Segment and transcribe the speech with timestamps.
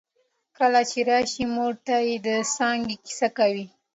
[0.57, 3.65] کله چې راشې مور ته يې د څانګې کیسه کوي